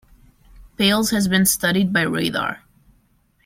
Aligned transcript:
Pales 0.77 1.11
has 1.11 1.27
been 1.27 1.45
studied 1.45 1.93
by 1.93 2.01
radar. 2.01 2.63